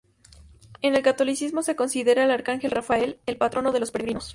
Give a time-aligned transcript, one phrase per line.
[0.81, 4.29] En el catolicismo, se considera al arcángel Rafael el patrono de los peregrinos.